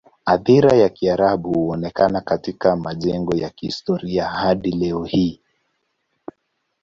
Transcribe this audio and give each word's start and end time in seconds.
Athira 0.25 0.75
ya 0.77 0.89
Kiarabu 0.89 1.53
huonekana 1.53 2.21
katika 2.21 2.75
majengo 2.75 3.35
ya 3.35 3.49
kihistoria 3.49 4.27
hadi 4.29 4.71
leo 4.71 5.03
hii. 5.03 5.41